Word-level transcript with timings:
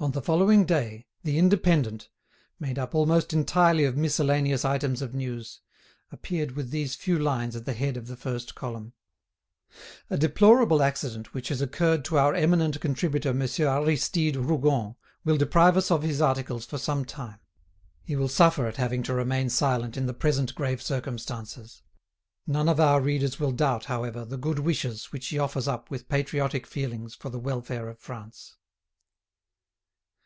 On 0.00 0.12
the 0.12 0.22
following 0.22 0.64
day 0.64 1.06
the 1.24 1.38
"Indépendant," 1.40 2.06
made 2.60 2.78
up 2.78 2.94
almost 2.94 3.32
entirely 3.32 3.82
of 3.82 3.96
miscellaneous 3.96 4.64
items 4.64 5.02
of 5.02 5.12
news, 5.12 5.60
appeared 6.12 6.52
with 6.52 6.70
these 6.70 6.94
few 6.94 7.18
lines 7.18 7.56
at 7.56 7.64
the 7.64 7.72
head 7.72 7.96
of 7.96 8.06
the 8.06 8.16
first 8.16 8.54
column: 8.54 8.92
"A 10.08 10.16
deplorable 10.16 10.84
accident 10.84 11.34
which 11.34 11.48
has 11.48 11.60
occurred 11.60 12.04
to 12.04 12.16
our 12.16 12.32
eminent 12.36 12.80
contributor 12.80 13.34
Monsieur 13.34 13.66
Aristide 13.66 14.36
Rougon 14.36 14.94
will 15.24 15.36
deprive 15.36 15.76
us 15.76 15.90
of 15.90 16.04
his 16.04 16.20
articles 16.20 16.64
for 16.64 16.78
some 16.78 17.04
time. 17.04 17.40
He 18.04 18.14
will 18.14 18.28
suffer 18.28 18.66
at 18.68 18.76
having 18.76 19.02
to 19.02 19.14
remain 19.14 19.50
silent 19.50 19.96
in 19.96 20.06
the 20.06 20.14
present 20.14 20.54
grave 20.54 20.80
circumstances. 20.80 21.82
None 22.46 22.68
of 22.68 22.78
our 22.78 23.00
readers 23.00 23.40
will 23.40 23.50
doubt, 23.50 23.86
however, 23.86 24.24
the 24.24 24.38
good 24.38 24.60
wishes 24.60 25.06
which 25.06 25.26
he 25.26 25.40
offers 25.40 25.66
up 25.66 25.90
with 25.90 26.08
patriotic 26.08 26.68
feelings 26.68 27.16
for 27.16 27.30
the 27.30 27.40
welfare 27.40 27.88
of 27.88 27.98
France." 27.98 28.54